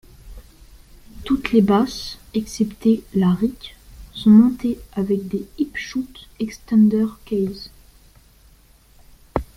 [1.25, 3.75] Toutes les basses, excepté la Ric,
[4.15, 6.05] sont montées avec des Hipshot
[6.39, 7.69] Extender Keys.